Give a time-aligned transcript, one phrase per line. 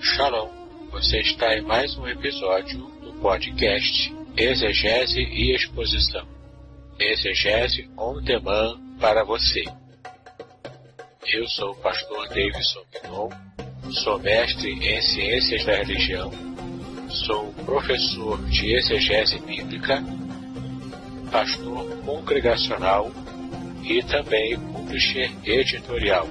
[0.00, 0.48] Shalom,
[0.92, 6.24] você está em mais um episódio do podcast Exegese e Exposição.
[6.96, 9.64] Exegese on demand para você.
[11.26, 13.30] Eu sou o pastor Davidson Pinon,
[13.90, 16.30] sou mestre em Ciências da Religião,
[17.26, 20.00] sou professor de Exegese Bíblica,
[21.32, 23.10] pastor congregacional
[23.90, 26.28] e também publisher editorial.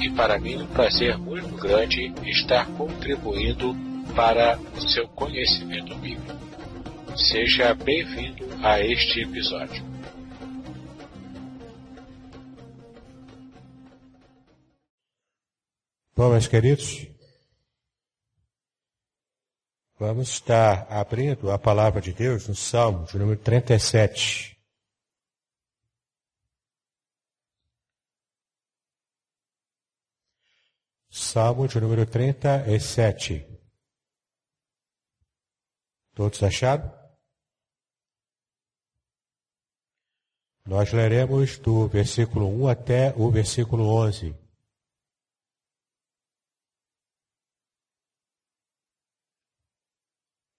[0.00, 3.72] E para mim um prazer muito grande estar contribuindo
[4.16, 6.34] para o seu conhecimento bíblico.
[7.16, 9.84] Seja bem-vindo a este episódio.
[16.16, 17.06] Bom, meus queridos,
[20.00, 24.55] vamos estar abrindo a palavra de Deus no Salmo de número 37.
[31.18, 33.48] Salmo de número 37.
[36.14, 36.92] Todos acharam?
[40.66, 44.36] Nós leremos do versículo 1 até o versículo 11.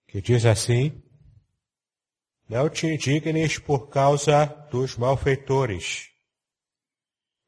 [0.08, 1.04] Que diz assim:
[2.50, 6.10] Não te indignes por causa dos malfeitores,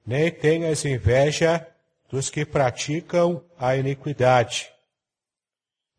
[0.05, 1.75] nem tenhas inveja
[2.09, 4.71] dos que praticam a iniquidade,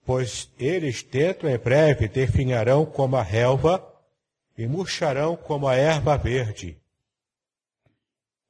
[0.04, 3.86] pois eles dentro em breve definharão como a relva
[4.58, 6.76] e murcharão como a erva verde.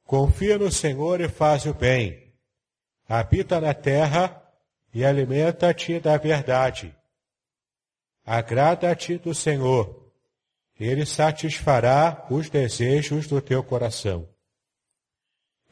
[0.04, 2.32] Confia no Senhor e faz o bem.
[3.08, 4.42] Habita na terra
[4.92, 6.96] e alimenta-te da verdade.
[8.24, 10.10] Agrada-te do Senhor.
[10.78, 14.26] Ele satisfará os desejos do teu coração.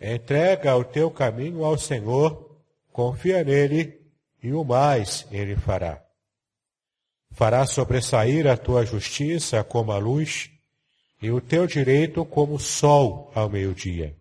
[0.00, 2.56] Entrega o teu caminho ao Senhor,
[2.92, 4.00] confia nele
[4.40, 6.00] e o mais ele fará.
[7.32, 10.50] Fará sobressair a tua justiça como a luz
[11.20, 14.16] e o teu direito como o sol ao meio-dia.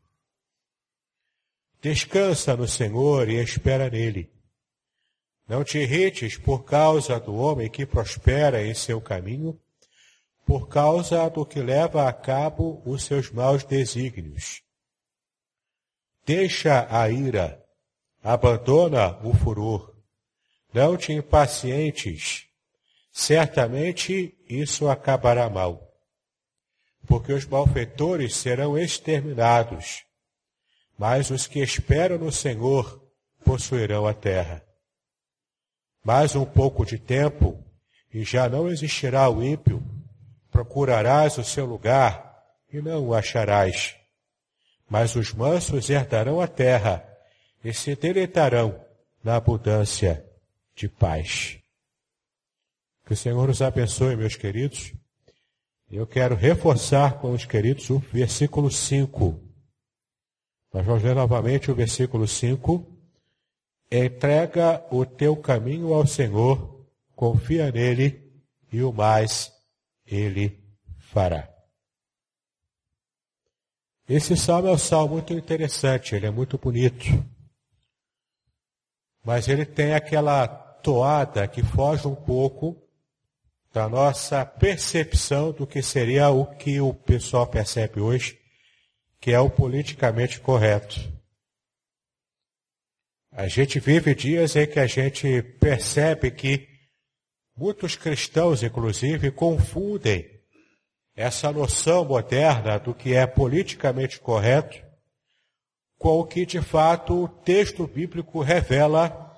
[1.80, 4.32] Descansa no Senhor e espera nele.
[5.48, 9.58] Não te irrites por causa do homem que prospera em seu caminho,
[10.44, 14.67] por causa do que leva a cabo os seus maus desígnios
[16.28, 17.64] Deixa a ira,
[18.22, 19.96] abandona o furor,
[20.74, 22.50] não te impacientes,
[23.14, 25.90] certamente isso acabará mal.
[27.08, 30.04] Porque os malfeitores serão exterminados,
[30.98, 33.02] mas os que esperam no Senhor
[33.46, 34.62] possuirão a terra.
[36.04, 37.64] Mais um pouco de tempo,
[38.14, 39.82] e já não existirá o ímpio,
[40.52, 42.38] procurarás o seu lugar
[42.70, 43.97] e não o acharás
[44.90, 47.08] mas os mansos herdarão a terra
[47.64, 48.80] e se deleitarão
[49.24, 50.26] na abundância
[50.76, 51.60] de paz.
[53.06, 54.94] Que o Senhor nos abençoe, meus queridos.
[55.90, 59.40] Eu quero reforçar com os queridos o versículo 5.
[60.74, 62.86] Nós vamos ler novamente o versículo 5.
[63.90, 68.22] Entrega o teu caminho ao Senhor, confia nele
[68.72, 69.54] e o mais
[70.06, 70.62] ele
[71.00, 71.57] fará.
[74.10, 77.06] Esse salmo é um salmo muito interessante, ele é muito bonito.
[79.22, 82.82] Mas ele tem aquela toada que foge um pouco
[83.74, 88.40] da nossa percepção do que seria o que o pessoal percebe hoje,
[89.20, 90.96] que é o politicamente correto.
[93.30, 96.66] A gente vive dias em que a gente percebe que
[97.58, 100.37] muitos cristãos, inclusive, confundem
[101.18, 104.86] essa noção moderna do que é politicamente correto
[105.98, 109.36] com o que de fato o texto bíblico revela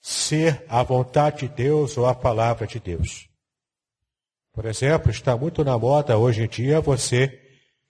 [0.00, 3.28] ser a vontade de Deus ou a palavra de Deus.
[4.54, 7.38] Por exemplo, está muito na moda hoje em dia você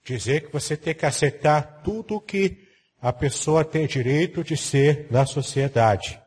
[0.05, 2.67] dizer que você tem que aceitar tudo que
[3.01, 6.21] a pessoa tem direito de ser na sociedade.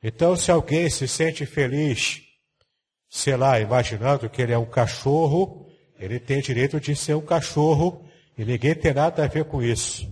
[0.00, 2.22] Então, se alguém se sente feliz,
[3.08, 5.69] sei lá, imaginando que ele é um cachorro,
[6.00, 8.02] ele tem direito de ser um cachorro
[8.36, 10.10] e ninguém tem nada a ver com isso.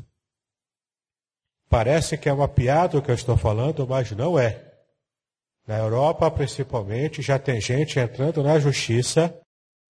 [1.68, 4.70] Parece que é uma piada o que eu estou falando, mas não é.
[5.66, 9.34] Na Europa, principalmente, já tem gente entrando na justiça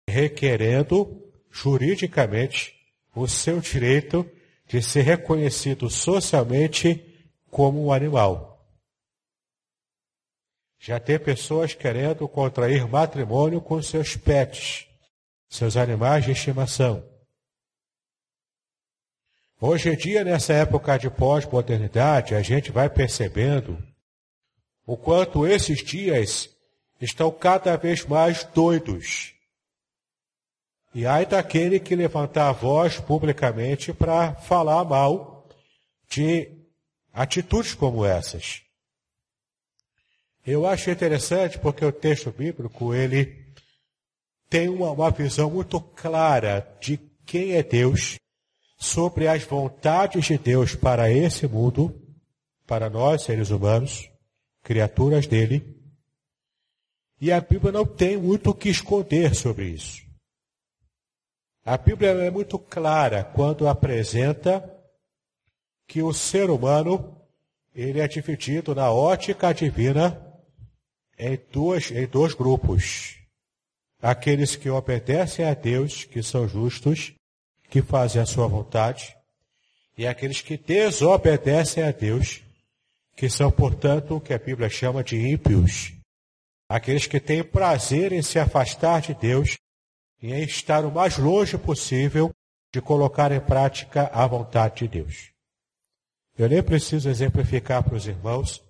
[0.08, 2.74] requerendo juridicamente
[3.14, 4.28] o seu direito
[4.66, 7.04] de ser reconhecido socialmente
[7.50, 8.64] como um animal.
[10.78, 14.87] Já tem pessoas querendo contrair matrimônio com seus pets
[15.48, 17.02] seus animais de estimação.
[19.60, 23.76] Hoje em dia, nessa época de pós-modernidade, a gente vai percebendo
[24.86, 26.48] o quanto esses dias
[27.00, 29.34] estão cada vez mais doidos.
[30.94, 35.46] E ai daquele que levantar a voz publicamente para falar mal
[36.08, 36.50] de
[37.12, 38.62] atitudes como essas.
[40.46, 43.37] Eu acho interessante porque o texto bíblico ele
[44.48, 48.18] tem uma, uma visão muito clara de quem é Deus,
[48.78, 51.94] sobre as vontades de Deus para esse mundo,
[52.66, 54.08] para nós seres humanos,
[54.62, 55.76] criaturas dele.
[57.20, 60.06] E a Bíblia não tem muito o que esconder sobre isso.
[61.64, 64.62] A Bíblia é muito clara quando apresenta
[65.86, 67.20] que o ser humano
[67.74, 70.24] ele é dividido na ótica divina
[71.18, 73.17] em dois, em dois grupos.
[74.00, 77.12] Aqueles que obedecem a Deus, que são justos,
[77.68, 79.16] que fazem a sua vontade,
[79.96, 82.40] e aqueles que desobedecem a Deus,
[83.16, 85.92] que são, portanto, o que a Bíblia chama de ímpios.
[86.68, 89.58] Aqueles que têm prazer em se afastar de Deus
[90.22, 92.32] e em estar o mais longe possível
[92.72, 95.32] de colocar em prática a vontade de Deus.
[96.38, 98.62] Eu nem preciso exemplificar para os irmãos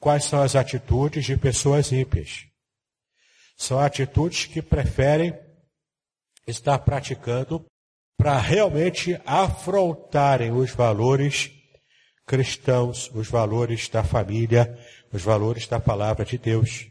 [0.00, 2.47] quais são as atitudes de pessoas ímpias.
[3.58, 5.36] São atitudes que preferem
[6.46, 7.66] estar praticando
[8.16, 11.50] para realmente afrontarem os valores
[12.24, 14.78] cristãos, os valores da família,
[15.12, 16.88] os valores da palavra de Deus.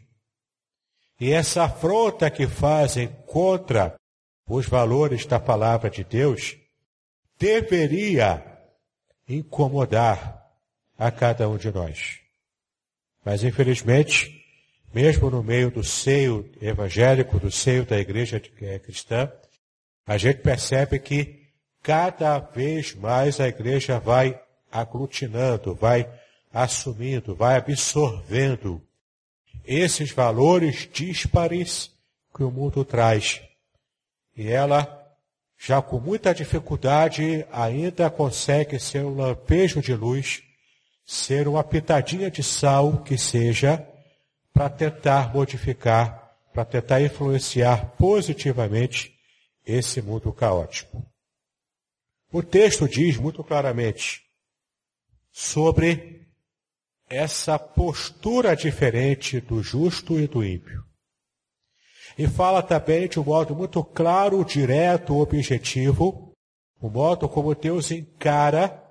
[1.18, 3.96] E essa afronta que fazem contra
[4.48, 6.56] os valores da palavra de Deus
[7.38, 8.44] deveria
[9.28, 10.44] incomodar
[10.98, 12.20] a cada um de nós.
[13.24, 14.38] Mas infelizmente,
[14.92, 19.30] mesmo no meio do seio evangélico, do seio da igreja é, cristã,
[20.06, 21.48] a gente percebe que
[21.82, 24.40] cada vez mais a igreja vai
[24.70, 26.08] aglutinando, vai
[26.52, 28.80] assumindo, vai absorvendo
[29.64, 31.90] esses valores díspares
[32.34, 33.40] que o mundo traz.
[34.36, 35.06] E ela,
[35.58, 40.42] já com muita dificuldade, ainda consegue ser um lampejo de luz,
[41.04, 43.86] ser uma pitadinha de sal que seja,
[44.58, 49.14] para tentar modificar, para tentar influenciar positivamente
[49.64, 51.06] esse mundo caótico.
[52.32, 54.20] O texto diz muito claramente
[55.30, 56.26] sobre
[57.08, 60.82] essa postura diferente do justo e do ímpio.
[62.18, 66.32] E fala também de um modo muito claro, direto, objetivo,
[66.80, 68.82] o modo como Deus encara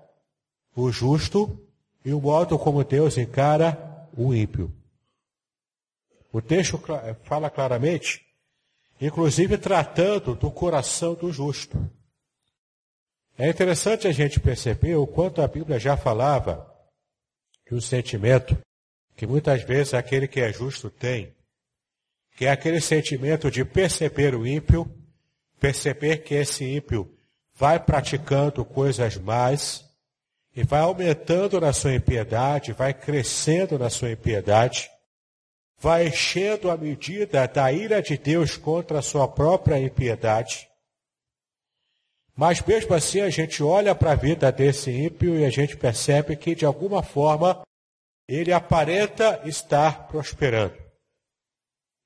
[0.73, 1.61] o justo
[2.05, 4.76] e o modo como Deus encara o ímpio.
[6.31, 6.79] O texto
[7.23, 8.25] fala claramente,
[8.99, 11.77] inclusive tratando do coração do justo.
[13.37, 16.73] É interessante a gente perceber o quanto a Bíblia já falava
[17.65, 18.57] que o sentimento
[19.17, 21.35] que muitas vezes aquele que é justo tem,
[22.35, 24.87] que é aquele sentimento de perceber o ímpio,
[25.59, 27.11] perceber que esse ímpio
[27.55, 29.83] vai praticando coisas mais
[30.55, 34.87] e vai aumentando na sua impiedade, vai crescendo na sua impiedade,
[35.79, 40.67] vai enchendo a medida da ira de Deus contra a sua própria impiedade.
[42.35, 46.35] Mas mesmo assim a gente olha para a vida desse ímpio e a gente percebe
[46.35, 47.61] que de alguma forma
[48.27, 50.77] ele aparenta estar prosperando.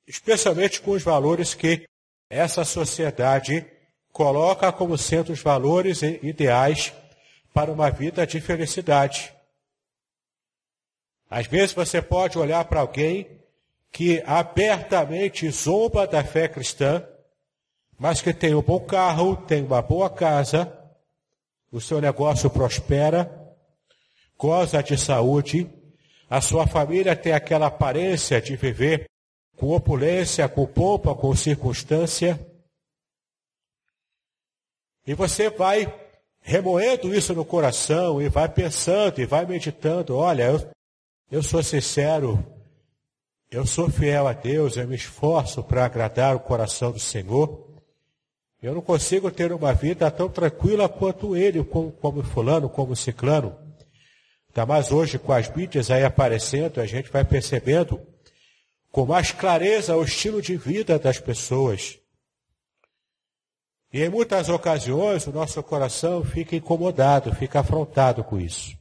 [0.07, 1.85] Especialmente com os valores que
[2.29, 3.65] essa sociedade
[4.11, 6.93] coloca como sendo os valores ideais
[7.53, 9.33] para uma vida de felicidade.
[11.29, 13.40] Às vezes você pode olhar para alguém
[13.91, 17.05] que abertamente zomba da fé cristã
[18.01, 20.75] mas que tem um bom carro, tem uma boa casa,
[21.71, 23.31] o seu negócio prospera,
[24.35, 25.69] goza de saúde,
[26.27, 29.05] a sua família tem aquela aparência de viver
[29.55, 32.43] com opulência, com pompa, com circunstância.
[35.05, 35.85] E você vai
[36.41, 40.71] remoendo isso no coração e vai pensando e vai meditando: olha, eu,
[41.29, 42.43] eu sou sincero,
[43.51, 47.69] eu sou fiel a Deus, eu me esforço para agradar o coração do Senhor.
[48.61, 53.57] Eu não consigo ter uma vida tão tranquila quanto ele, como, como fulano, como ciclano.
[54.47, 57.99] Ainda mais hoje com as mídias aí aparecendo, a gente vai percebendo
[58.89, 61.99] com mais clareza o estilo de vida das pessoas.
[63.91, 68.80] E em muitas ocasiões o nosso coração fica incomodado, fica afrontado com isso.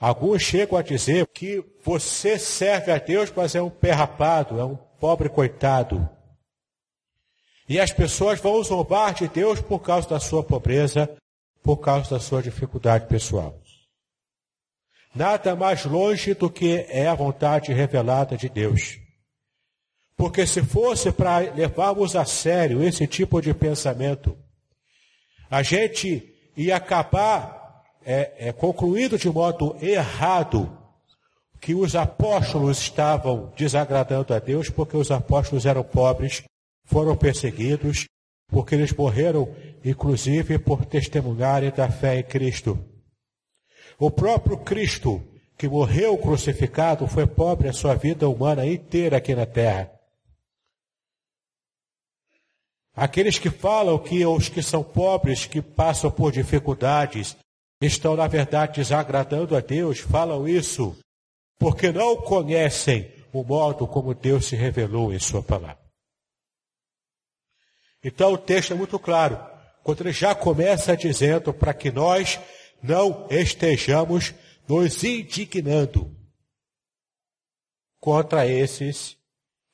[0.00, 4.64] Alguns chegam a dizer que você serve a Deus, mas é um pé rapado, é
[4.64, 6.08] um pobre coitado.
[7.68, 11.14] E as pessoas vão zombar de Deus por causa da sua pobreza,
[11.62, 13.60] por causa da sua dificuldade pessoal.
[15.14, 18.98] Nada mais longe do que é a vontade revelada de Deus.
[20.16, 24.34] Porque se fosse para levarmos a sério esse tipo de pensamento,
[25.50, 27.59] a gente ia acabar
[28.04, 30.76] é, é, concluindo de modo errado
[31.60, 36.42] que os apóstolos estavam desagradando a Deus porque os apóstolos eram pobres,
[36.84, 38.06] foram perseguidos,
[38.48, 39.54] porque eles morreram,
[39.84, 42.78] inclusive, por testemunharem da fé em Cristo.
[43.98, 45.22] O próprio Cristo,
[45.58, 49.90] que morreu crucificado, foi pobre a sua vida humana inteira aqui na terra.
[52.94, 57.36] Aqueles que falam que os que são pobres, que passam por dificuldades,
[57.80, 60.96] estão na verdade desagradando a Deus, falam isso
[61.58, 65.78] porque não conhecem o modo como Deus se revelou em Sua palavra.
[68.02, 69.38] Então o texto é muito claro,
[69.82, 72.40] quando ele já começa dizendo para que nós
[72.82, 74.34] não estejamos
[74.66, 76.16] nos indignando
[78.00, 79.16] contra esses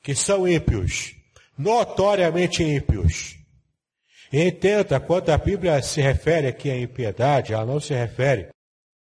[0.03, 1.15] que são ímpios,
[1.57, 3.36] notoriamente ímpios.
[4.33, 8.49] Entenda, quando a Bíblia se refere aqui à impiedade, ela não se refere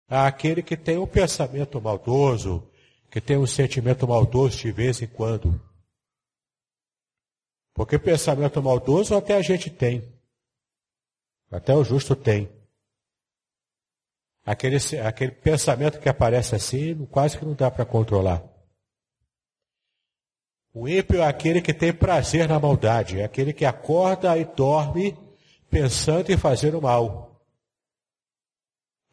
[0.08, 2.70] àquele que tem um pensamento maldoso,
[3.10, 5.60] que tem um sentimento maldoso de vez em quando.
[7.74, 10.04] Porque pensamento maldoso até a gente tem.
[11.50, 12.50] Até o justo tem.
[14.46, 18.53] Aquele, aquele pensamento que aparece assim, quase que não dá para controlar.
[20.74, 25.16] O ímpio é aquele que tem prazer na maldade, é aquele que acorda e dorme
[25.70, 27.40] pensando em fazer o mal.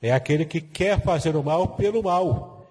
[0.01, 2.67] É aquele que quer fazer o mal pelo mal,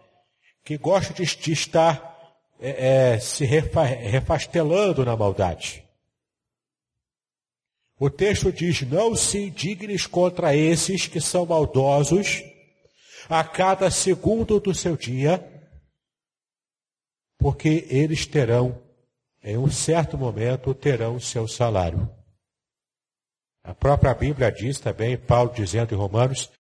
[0.63, 2.17] que gosta de, estar
[2.59, 5.83] é, é, se refa, refastelando na maldade.
[7.99, 12.43] O texto diz: Não se indignes contra esses que são maldosos
[13.29, 15.58] a cada segundo do seu dia,
[17.39, 18.83] porque eles terão,
[19.41, 22.07] em um certo momento, terão seu salário.
[23.63, 26.51] A própria Bíblia diz também, Paulo dizendo em Romanos,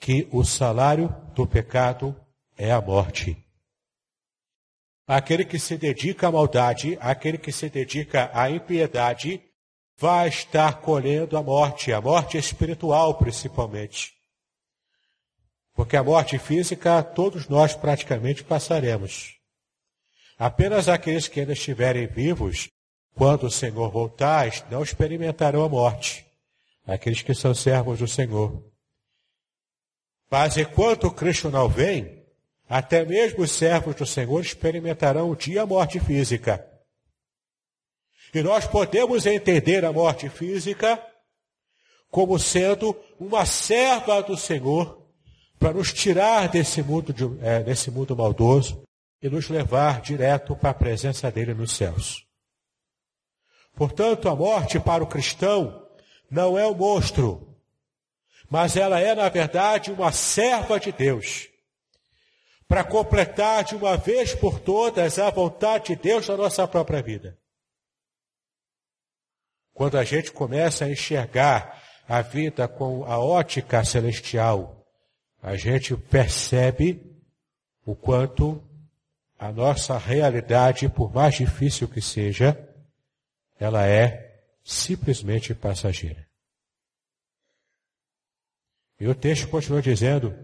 [0.00, 2.16] que o salário do pecado
[2.56, 3.36] é a morte.
[5.06, 9.42] Aquele que se dedica à maldade, aquele que se dedica à impiedade,
[9.96, 14.12] vai estar colhendo a morte, a morte espiritual principalmente.
[15.74, 19.39] Porque a morte física todos nós praticamente passaremos.
[20.40, 22.70] Apenas aqueles que ainda estiverem vivos,
[23.14, 26.24] quando o Senhor voltar, não experimentarão a morte.
[26.86, 28.64] Aqueles que são servos do Senhor.
[30.30, 32.24] Mas enquanto Cristo não vem,
[32.66, 36.66] até mesmo os servos do Senhor experimentarão o dia a morte física.
[38.32, 40.98] E nós podemos entender a morte física
[42.10, 45.06] como sendo uma serva do Senhor
[45.58, 48.88] para nos tirar desse mundo, de, é, desse mundo maldoso
[49.22, 52.26] e nos levar direto para a presença dele nos céus.
[53.74, 55.86] Portanto, a morte para o cristão
[56.30, 57.56] não é um monstro,
[58.48, 61.48] mas ela é, na verdade, uma serva de Deus
[62.66, 67.36] para completar de uma vez por todas a vontade de Deus na nossa própria vida.
[69.72, 74.86] Quando a gente começa a enxergar a vida com a ótica celestial,
[75.42, 77.02] a gente percebe
[77.84, 78.62] o quanto
[79.40, 82.54] a nossa realidade, por mais difícil que seja,
[83.58, 86.28] ela é simplesmente passageira.
[89.00, 90.36] E o texto continua dizendo,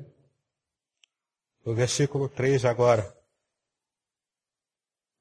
[1.62, 3.14] no versículo 3 agora.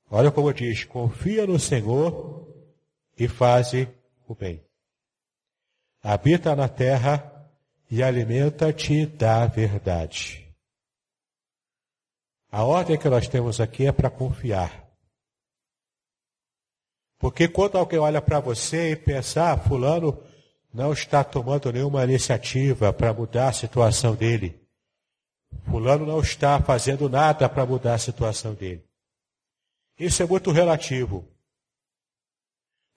[0.09, 2.47] Olha como diz: confia no Senhor
[3.17, 3.89] e faze
[4.25, 4.65] o bem.
[6.01, 7.51] Habita na terra
[7.91, 10.44] e alimenta-te da verdade.
[12.55, 14.89] A ordem que nós temos aqui é para confiar.
[17.19, 20.23] Porque quando alguém olha para você e pensa, ah, fulano
[20.73, 24.57] não está tomando nenhuma iniciativa para mudar a situação dele.
[25.69, 28.87] Fulano não está fazendo nada para mudar a situação dele.
[29.99, 31.27] Isso é muito relativo.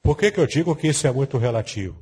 [0.04, 2.00] Por que, que eu digo que isso é muito relativo?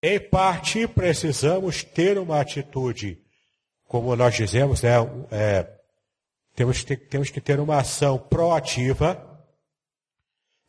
[0.00, 3.20] Em parte, precisamos ter uma atitude,
[3.88, 4.92] como nós dizemos, né,
[5.32, 5.74] é,
[6.54, 9.30] temos, temos que ter uma ação proativa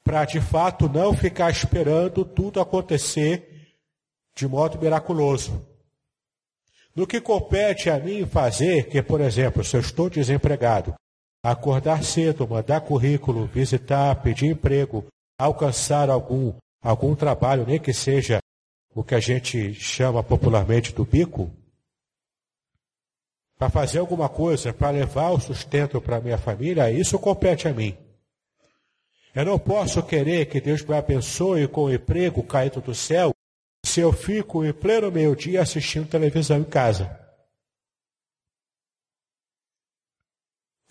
[0.03, 3.73] para, de fato, não ficar esperando tudo acontecer
[4.35, 5.65] de modo miraculoso.
[6.95, 10.93] No que compete a mim fazer, que, por exemplo, se eu estou desempregado,
[11.43, 15.05] acordar cedo, mandar currículo, visitar, pedir emprego,
[15.37, 18.39] alcançar algum, algum trabalho, nem que seja
[18.93, 21.51] o que a gente chama popularmente do bico,
[23.57, 27.97] para fazer alguma coisa, para levar o sustento para minha família, isso compete a mim.
[29.33, 33.33] Eu não posso querer que Deus me abençoe com o emprego caído do céu
[33.83, 37.19] se eu fico em pleno meio-dia assistindo televisão em casa.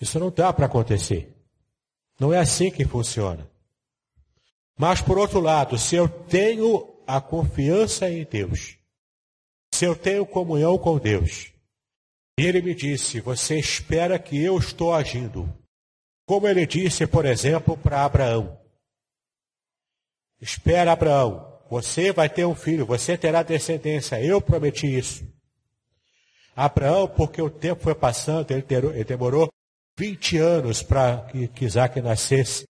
[0.01, 1.35] Isso não dá para acontecer.
[2.21, 3.49] Não é assim que funciona.
[4.77, 8.77] Mas, por outro lado, se eu tenho a confiança em Deus,
[9.73, 11.54] se eu tenho comunhão com Deus,
[12.39, 15.53] e ele me disse: Você espera que eu estou agindo.
[16.27, 18.59] Como ele disse, por exemplo, para Abraão:
[20.41, 25.27] Espera, Abraão, você vai ter um filho, você terá descendência, eu prometi isso.
[26.57, 29.49] Abraão, porque o tempo foi passando, ele demorou
[29.99, 32.65] 20 anos para que Isaac nascesse,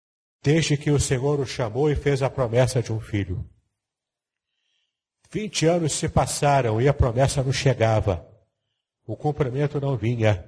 [0.44, 3.48] desde que o Senhor o chamou e fez a promessa de um filho.
[5.32, 8.31] 20 anos se passaram e a promessa não chegava.
[9.06, 10.44] O cumprimento não vinha.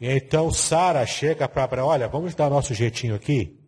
[0.00, 3.58] E então Sara chega para Abraão, olha, vamos dar nosso jeitinho aqui.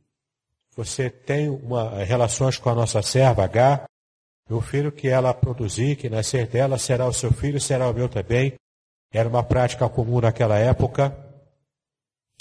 [0.77, 3.85] Você tem uma, relações com a nossa serva H.
[4.49, 8.09] O filho que ela produzir, que nascer dela, será o seu filho, será o meu
[8.09, 8.55] também.
[9.13, 11.17] Era uma prática comum naquela época.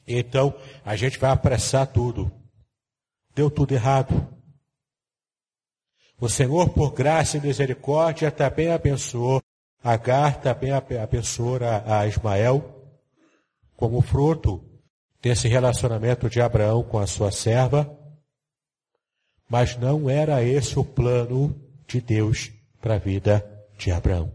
[0.08, 0.56] Então,
[0.86, 2.32] a gente vai apressar tudo.
[3.36, 4.28] Deu tudo errado.
[6.20, 9.42] O Senhor, por graça e misericórdia, também abençoou
[9.84, 12.80] Agar também abençoou a Ismael
[13.76, 14.62] como fruto
[15.22, 17.98] desse relacionamento de Abraão com a sua serva,
[19.48, 21.56] mas não era esse o plano
[21.88, 23.44] de Deus para a vida
[23.78, 24.32] de Abraão.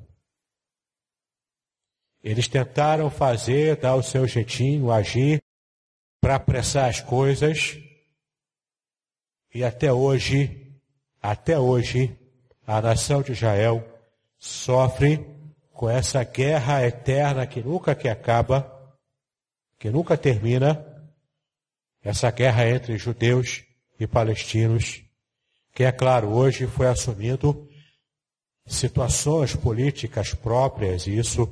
[2.23, 5.43] Eles tentaram fazer, dar o seu jeitinho, agir
[6.21, 7.79] para apressar as coisas,
[9.55, 10.75] e até hoje,
[11.23, 12.19] até hoje,
[12.67, 13.94] a nação de Israel
[14.45, 15.27] sofre
[15.73, 18.71] com essa guerra eterna que nunca que acaba,
[19.79, 20.85] que nunca termina,
[22.03, 23.65] essa guerra entre judeus
[23.99, 25.03] e palestinos,
[25.73, 27.67] que é claro, hoje foi assumindo
[28.67, 31.51] situações políticas próprias e isso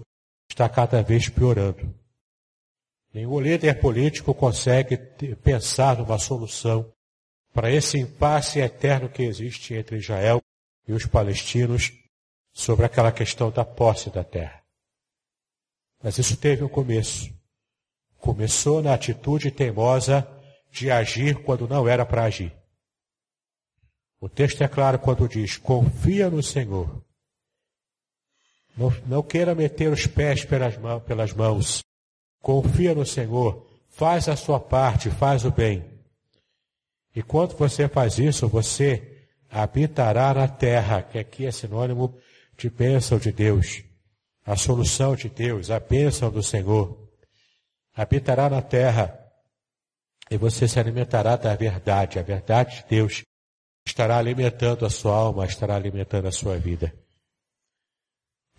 [0.50, 1.94] está cada vez piorando.
[3.14, 4.98] Nenhum líder político consegue
[5.42, 6.92] pensar numa solução
[7.54, 10.42] para esse impasse eterno que existe entre Israel
[10.86, 12.01] e os palestinos
[12.52, 14.62] sobre aquela questão da posse da terra.
[16.02, 17.32] Mas isso teve um começo.
[18.18, 20.28] Começou na atitude teimosa
[20.70, 22.52] de agir quando não era para agir.
[24.20, 27.02] O texto é claro quando diz: confia no Senhor.
[28.76, 31.82] Não, não queira meter os pés pelas, mãos, pelas mãos.
[32.40, 33.66] Confia no Senhor.
[33.88, 35.84] Faz a sua parte, faz o bem.
[37.14, 42.16] E quando você faz isso, você habitará na terra, que aqui é sinônimo
[42.56, 43.82] de bênção de Deus,
[44.44, 46.98] a solução de Deus, a bênção do Senhor.
[47.94, 49.18] Habitará na terra
[50.30, 52.18] e você se alimentará da verdade.
[52.18, 53.22] A verdade de Deus
[53.86, 56.94] estará alimentando a sua alma, estará alimentando a sua vida.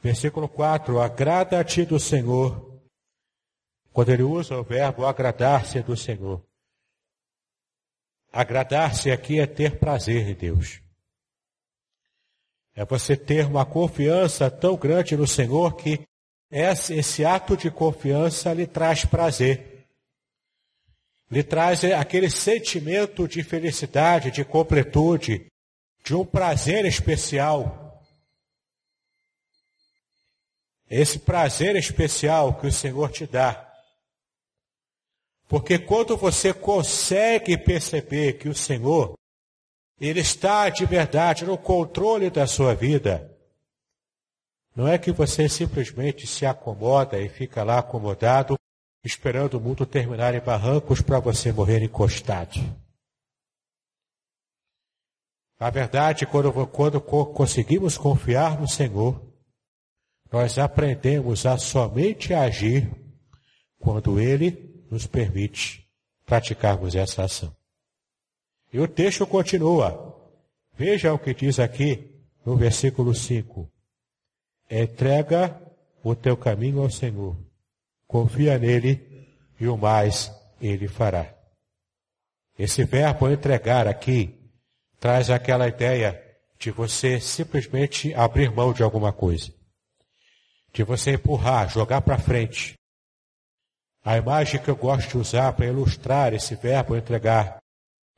[0.03, 2.71] Versículo 4: Agrada-te do Senhor.
[3.91, 6.43] Quando ele usa o verbo agradar-se do Senhor.
[8.31, 10.82] Agradar-se aqui é ter prazer em Deus.
[12.75, 16.01] É você ter uma confiança tão grande no Senhor que
[16.49, 19.87] esse ato de confiança lhe traz prazer.
[21.29, 25.47] Lhe traz aquele sentimento de felicidade, de completude,
[26.03, 28.03] de um prazer especial.
[30.89, 33.71] Esse prazer especial que o Senhor te dá.
[35.47, 39.17] Porque quando você consegue perceber que o Senhor
[39.99, 43.31] ele está de verdade no controle da sua vida.
[44.75, 48.57] Não é que você simplesmente se acomoda e fica lá acomodado,
[49.03, 52.59] esperando o mundo terminar em barrancos para você morrer encostado.
[55.59, 59.21] A verdade, quando, quando conseguimos confiar no Senhor,
[60.31, 62.91] nós aprendemos a somente agir
[63.77, 65.87] quando Ele nos permite
[66.25, 67.55] praticarmos essa ação.
[68.73, 70.19] E o texto continua.
[70.75, 72.11] Veja o que diz aqui
[72.43, 73.71] no versículo 5.
[74.69, 75.61] Entrega
[76.03, 77.37] o teu caminho ao Senhor.
[78.07, 81.31] Confia nele e o mais ele fará.
[82.57, 84.39] Esse verbo entregar aqui
[84.99, 86.19] traz aquela ideia
[86.57, 89.53] de você simplesmente abrir mão de alguma coisa.
[90.71, 92.73] De você empurrar, jogar para frente.
[94.03, 97.62] A imagem que eu gosto de usar para ilustrar esse verbo entregar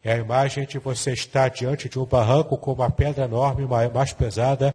[0.05, 4.13] É a imagem de você estar diante de um barranco com uma pedra enorme, mais
[4.13, 4.71] pesada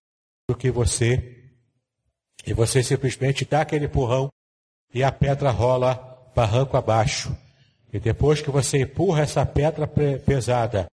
[0.48, 1.52] do que você,
[2.44, 4.28] e você simplesmente dá aquele empurrão
[4.92, 5.94] e a pedra rola
[6.34, 7.32] barranco abaixo.
[7.92, 10.88] E depois que você empurra essa pedra pesada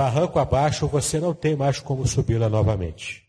[0.00, 3.22] barranco abaixo, você não tem mais como subi-la novamente.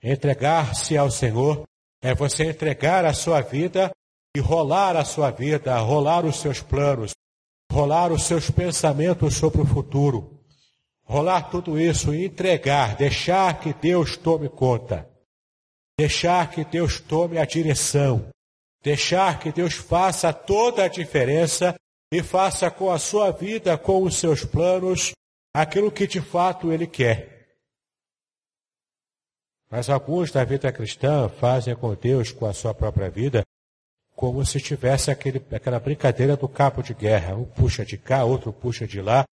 [0.00, 1.64] Entregar-se ao Senhor
[2.00, 3.90] é você entregar a sua vida
[4.36, 7.16] e rolar a sua vida, rolar os seus planos,
[7.76, 10.40] rolar os seus pensamentos sobre o futuro,
[11.04, 15.06] rolar tudo isso e entregar, deixar que Deus tome conta,
[15.98, 18.30] deixar que Deus tome a direção,
[18.82, 21.74] deixar que Deus faça toda a diferença
[22.10, 25.12] e faça com a sua vida, com os seus planos,
[25.54, 27.46] aquilo que de fato Ele quer.
[29.70, 33.44] Mas alguns da vida cristã fazem com Deus, com a sua própria vida,
[34.16, 37.36] como se tivesse aquele, aquela brincadeira do cabo de guerra.
[37.36, 39.26] Um puxa de cá, outro puxa de lá,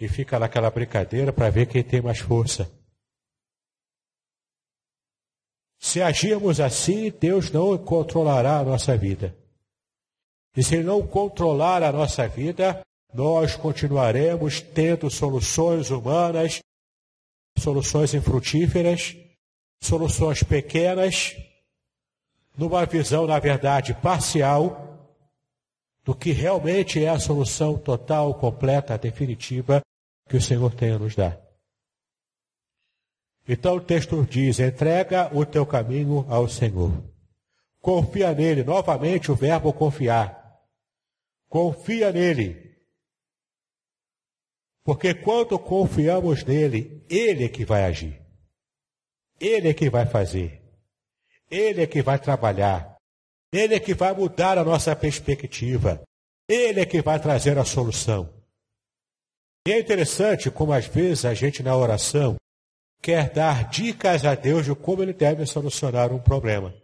[0.00, 2.68] e fica naquela brincadeira para ver quem tem mais força.
[5.78, 9.36] Se agirmos assim, Deus não controlará a nossa vida.
[10.56, 12.80] E se Ele não controlar a nossa vida,
[13.12, 16.60] nós continuaremos tendo soluções humanas,
[17.58, 19.16] soluções infrutíferas,
[19.82, 21.36] soluções pequenas,
[22.56, 24.90] numa visão, na verdade, parcial
[26.04, 29.80] do que realmente é a solução total, completa, definitiva
[30.28, 31.40] que o Senhor tem a nos dar.
[33.48, 36.92] Então o texto diz: entrega o teu caminho ao Senhor.
[37.80, 40.60] Confia nele, novamente o verbo confiar.
[41.48, 42.70] Confia nele.
[44.84, 48.20] Porque quando confiamos nele, ele é que vai agir.
[49.40, 50.59] Ele é que vai fazer.
[51.50, 52.96] Ele é que vai trabalhar.
[53.52, 56.02] Ele é que vai mudar a nossa perspectiva.
[56.48, 58.32] Ele é que vai trazer a solução.
[59.66, 62.36] E é interessante como às vezes a gente na oração
[63.02, 66.74] quer dar dicas a Deus de como ele deve solucionar um problema.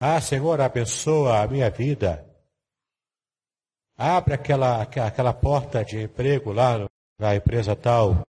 [0.00, 2.24] Ah, Senhor, abençoa a minha vida.
[3.96, 6.88] Abre aquela, aquela porta de emprego lá
[7.18, 8.22] na empresa tal,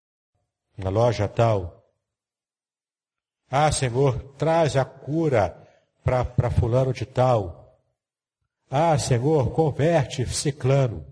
[0.76, 1.77] na loja tal.
[3.50, 5.56] Ah, Senhor, traz a cura
[6.04, 7.78] para fulano de tal.
[8.70, 11.06] Ah, Senhor, converte ciclano.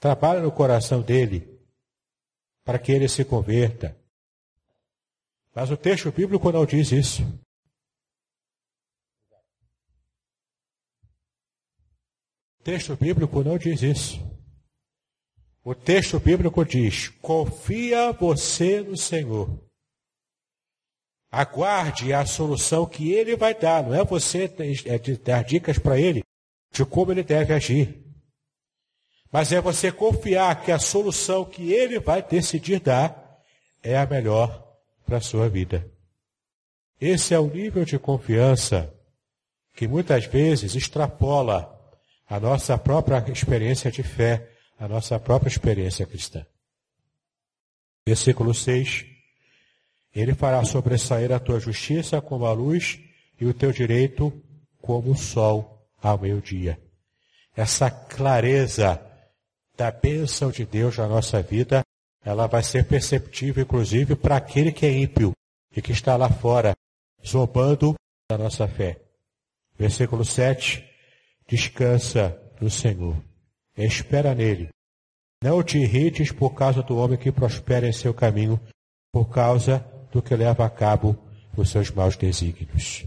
[0.00, 1.60] Trabalha no coração dele
[2.64, 3.96] para que ele se converta.
[5.54, 7.22] Mas o texto bíblico não diz isso.
[12.60, 14.20] O texto bíblico não diz isso.
[15.64, 19.67] O texto bíblico diz: confia você no Senhor
[21.30, 24.50] Aguarde a solução que ele vai dar, não é você
[24.86, 26.22] é dar dicas para ele
[26.72, 28.02] de como ele deve agir.
[29.30, 33.42] Mas é você confiar que a solução que ele vai decidir dar
[33.82, 34.66] é a melhor
[35.04, 35.90] para a sua vida.
[37.00, 38.92] Esse é o nível de confiança
[39.76, 41.74] que muitas vezes extrapola
[42.26, 46.44] a nossa própria experiência de fé, a nossa própria experiência cristã.
[48.06, 49.17] Versículo 6.
[50.18, 52.98] Ele fará sobressair a tua justiça como a luz
[53.40, 54.32] e o teu direito
[54.82, 56.76] como o sol ao meio-dia.
[57.54, 59.00] Essa clareza
[59.76, 61.84] da bênção de Deus na nossa vida,
[62.24, 65.34] ela vai ser perceptível, inclusive, para aquele que é ímpio
[65.76, 66.74] e que está lá fora,
[67.24, 67.94] zombando
[68.28, 69.00] da nossa fé.
[69.78, 70.84] Versículo 7.
[71.46, 73.16] Descansa no Senhor.
[73.76, 74.68] Espera nele.
[75.40, 78.60] Não te irrites por causa do homem que prospera em seu caminho,
[79.12, 81.16] por causa do que leva a cabo
[81.56, 83.06] os seus maus desígnios.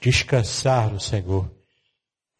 [0.00, 1.50] Descansar no Senhor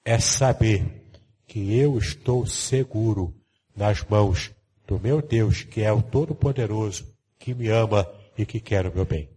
[0.04, 1.04] é saber
[1.46, 3.34] que eu estou seguro
[3.74, 4.52] nas mãos
[4.86, 7.06] do meu Deus, que é o Todo-Poderoso,
[7.38, 9.30] que me ama e que quer o meu bem.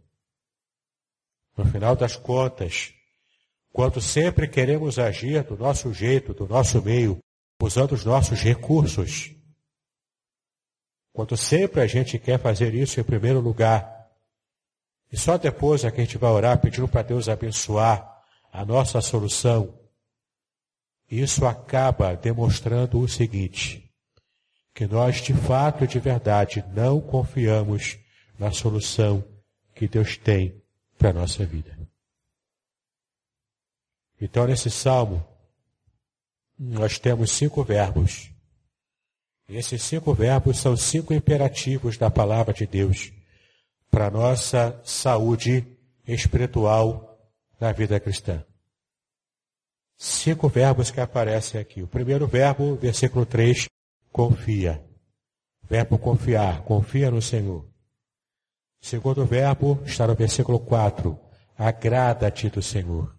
[1.56, 2.94] No final das contas,
[3.72, 7.20] quando sempre queremos agir do nosso jeito, do nosso meio,
[7.62, 9.34] usando os nossos recursos,
[11.14, 13.97] quando sempre a gente quer fazer isso em primeiro lugar,
[15.12, 19.00] e só depois é que a gente vai orar pedindo para Deus abençoar a nossa
[19.02, 19.74] solução.
[21.10, 23.90] Isso acaba demonstrando o seguinte,
[24.74, 27.98] que nós de fato e de verdade não confiamos
[28.38, 29.24] na solução
[29.74, 30.62] que Deus tem
[30.98, 31.78] para a nossa vida.
[34.20, 35.26] Então nesse salmo,
[36.60, 38.30] nós temos cinco verbos.
[39.48, 43.14] E esses cinco verbos são cinco imperativos da palavra de Deus
[43.90, 45.66] para a nossa saúde
[46.08, 47.20] espiritual
[47.60, 48.44] na vida cristã.
[49.98, 51.82] cinco verbos que aparecem aqui.
[51.82, 53.68] O primeiro verbo, versículo 3,
[54.12, 54.84] confia.
[55.64, 57.66] Verbo confiar, confia no Senhor.
[58.82, 61.20] O segundo verbo está no versículo 4,
[61.58, 63.18] agrada-te do Senhor.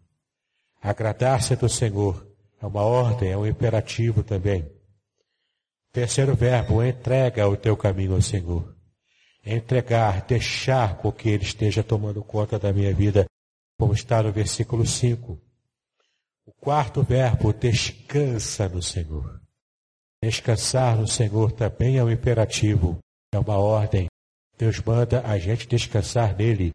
[0.80, 2.26] Agradar-se do Senhor
[2.62, 4.70] é uma ordem, é um imperativo também.
[5.92, 8.77] Terceiro verbo, entrega o teu caminho ao Senhor.
[9.50, 13.24] Entregar, deixar com que Ele esteja tomando conta da minha vida,
[13.78, 15.40] como está no versículo 5.
[16.44, 19.40] O quarto verbo, descansa no Senhor.
[20.22, 22.98] Descansar no Senhor também é um imperativo,
[23.32, 24.06] é uma ordem.
[24.58, 26.72] Deus manda a gente descansar nele.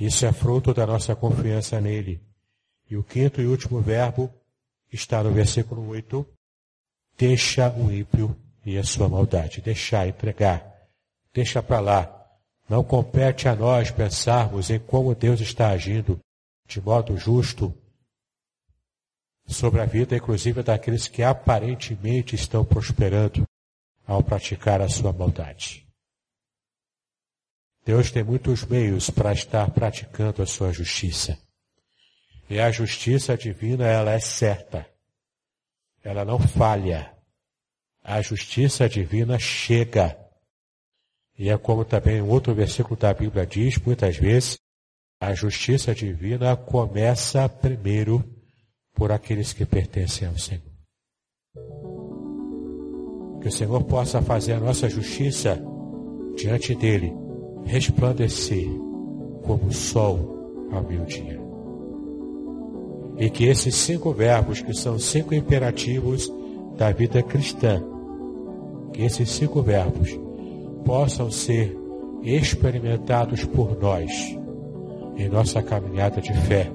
[0.00, 2.22] Isso é fruto da nossa confiança nele.
[2.88, 4.32] E o quinto e último verbo
[4.90, 6.26] está no versículo 8.
[7.18, 9.60] Deixa o ímpio e a sua maldade.
[9.60, 10.71] Deixar, entregar.
[11.32, 12.18] Deixa para lá.
[12.68, 16.18] Não compete a nós pensarmos em como Deus está agindo
[16.66, 17.74] de modo justo
[19.46, 23.44] sobre a vida, inclusive daqueles que aparentemente estão prosperando
[24.06, 25.86] ao praticar a sua maldade.
[27.84, 31.38] Deus tem muitos meios para estar praticando a sua justiça.
[32.48, 34.86] E a justiça divina, ela é certa.
[36.04, 37.12] Ela não falha.
[38.04, 40.21] A justiça divina chega.
[41.42, 44.58] E é como também um outro versículo da Bíblia diz, muitas vezes,
[45.20, 48.24] a justiça divina começa primeiro
[48.94, 50.62] por aqueles que pertencem ao Senhor.
[53.40, 55.60] Que o Senhor possa fazer a nossa justiça
[56.36, 57.12] diante dele
[57.64, 58.68] resplandecer
[59.42, 61.40] como o sol ao meio-dia.
[63.18, 66.32] E que esses cinco verbos, que são cinco imperativos
[66.76, 67.82] da vida cristã,
[68.92, 70.21] que esses cinco verbos
[70.84, 71.76] possam ser
[72.22, 74.10] experimentados por nós
[75.16, 76.70] em nossa caminhada de fé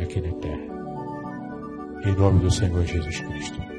[0.00, 0.70] aqui na terra.
[2.04, 3.69] Em nome do Senhor Jesus Cristo.